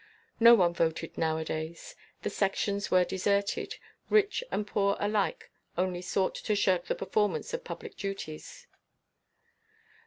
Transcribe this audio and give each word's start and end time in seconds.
No 0.39 0.55
one 0.55 0.73
voted 0.73 1.15
nowadays; 1.15 1.95
the 2.23 2.31
Sections 2.31 2.89
were 2.89 3.05
deserted; 3.05 3.75
rich 4.09 4.43
and 4.49 4.65
poor 4.65 4.97
alike 4.99 5.51
only 5.77 6.01
sought 6.01 6.33
to 6.33 6.55
shirk 6.55 6.85
the 6.85 6.95
performance 6.95 7.53
of 7.53 7.63
public 7.63 7.97
duties. 7.97 8.65